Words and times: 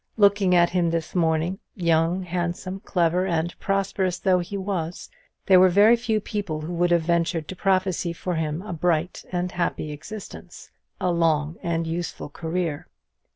Looking 0.17 0.55
at 0.55 0.71
him 0.71 0.89
this 0.89 1.13
morning, 1.13 1.59
young, 1.75 2.23
handsome, 2.23 2.79
clever, 2.79 3.27
and 3.27 3.53
prosperous 3.59 4.17
though 4.17 4.39
he 4.39 4.57
was, 4.57 5.11
there 5.45 5.59
were 5.59 5.69
very 5.69 5.95
few 5.95 6.19
people 6.19 6.61
who 6.61 6.73
would 6.73 6.89
have 6.89 7.03
ventured 7.03 7.47
to 7.49 7.55
prophesy 7.55 8.11
for 8.13 8.33
him 8.33 8.63
a 8.63 8.73
bright 8.73 9.23
and 9.31 9.51
happy 9.51 9.91
existence, 9.91 10.71
a 10.99 11.11
long 11.11 11.57
and 11.61 11.85
useful 11.85 12.29
career. 12.29 12.87